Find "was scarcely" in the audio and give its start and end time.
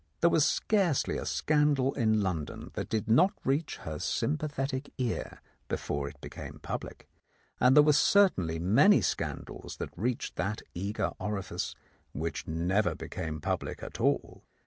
0.31-1.19